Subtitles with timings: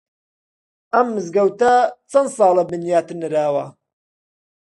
[0.93, 1.73] ئەم مزگەوتە
[2.11, 3.65] چەند ساڵە بنیات نراوە؟